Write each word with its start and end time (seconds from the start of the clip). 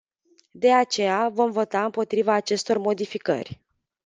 De 0.51 0.71
aceea, 0.71 1.29
vom 1.29 1.51
vota 1.51 1.83
împotriva 1.85 2.33
acestor 2.33 2.77
modificări. 2.77 3.59